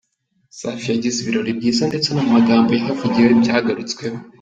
Safi 0.59 0.87
yagize 0.89 1.17
ibirori 1.19 1.57
byiza 1.59 1.83
ndetse 1.89 2.07
no 2.11 2.21
mu 2.25 2.31
magambo 2.37 2.69
yahavugiwe 2.71 3.29
byagarutsweho. 3.41 4.17